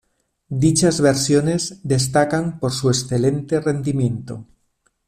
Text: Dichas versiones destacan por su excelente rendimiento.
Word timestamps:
Dichas 0.63 0.99
versiones 0.99 1.79
destacan 1.83 2.57
por 2.57 2.71
su 2.71 2.89
excelente 2.89 3.59
rendimiento. 3.61 4.47